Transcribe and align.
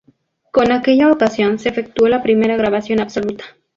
Con 0.51 0.71
aquella 0.71 1.11
ocasión 1.11 1.59
se 1.59 1.69
efectuó 1.69 2.07
la 2.09 2.23
primera 2.23 2.57
grabación 2.57 3.01
absoluta. 3.01 3.43